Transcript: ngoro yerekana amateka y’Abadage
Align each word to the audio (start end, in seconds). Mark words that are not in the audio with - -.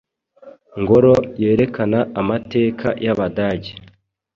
ngoro 0.81 1.13
yerekana 1.41 1.99
amateka 2.21 2.87
y’Abadage 3.05 3.71